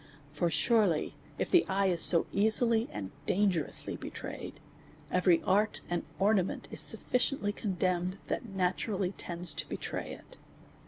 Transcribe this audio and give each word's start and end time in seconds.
For 0.31 0.49
sure 0.49 0.87
ly, 0.87 1.11
if 1.37 1.51
the 1.51 1.63
eye 1.69 1.85
is 1.85 2.01
so 2.01 2.25
easily 2.31 2.89
and 2.91 3.11
dangerously 3.27 3.95
betrayed, 3.95 4.59
every 5.11 5.43
art 5.43 5.81
and 5.91 6.01
ornament 6.17 6.67
is 6.71 6.79
sufficiently 6.79 7.53
condemned, 7.53 8.17
that 8.25 8.47
naturally 8.49 9.11
tends 9.19 9.53
to 9.53 9.69
betray 9.69 10.11
it. 10.13 10.37